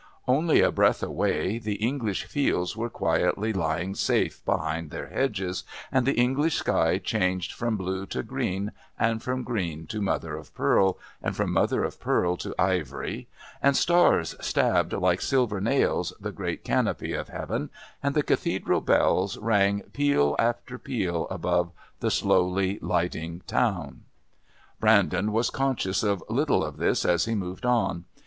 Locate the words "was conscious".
25.31-26.01